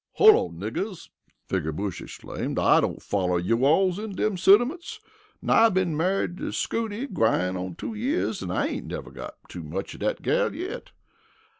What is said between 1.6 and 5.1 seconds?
Bush exclaimed. "I don't foller you alls in dem sentiments.